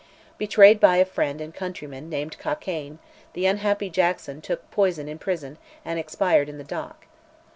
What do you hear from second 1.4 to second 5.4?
countryman, named Cockayne, the unhappy Jackson took poison in